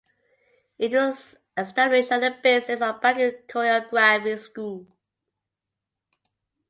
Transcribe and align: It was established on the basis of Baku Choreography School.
It 0.79 0.93
was 0.93 1.37
established 1.55 2.11
on 2.11 2.21
the 2.21 2.35
basis 2.41 2.81
of 2.81 2.99
Baku 3.01 3.33
Choreography 3.47 4.39
School. 4.39 4.87